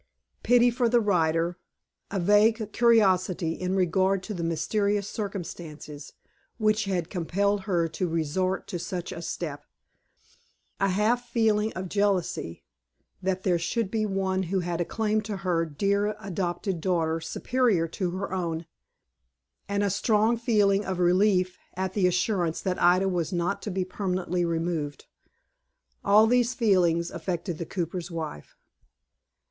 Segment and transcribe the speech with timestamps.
[0.41, 1.59] Pity for the writer;
[2.09, 6.13] a vague curiosity in regard to the mysterious circumstances
[6.57, 9.63] which had compelled her to resort to such a step;
[10.79, 12.63] a half feeling of jealousy,
[13.21, 17.87] that there should be one who had a claim to her dear adopted daughter superior
[17.89, 18.65] to her own;
[19.69, 23.85] and a strong feeling of relief at the assurance that Ida was not to be
[23.85, 25.05] permanently removed,
[26.03, 28.57] all these feelings affected the cooper's wife.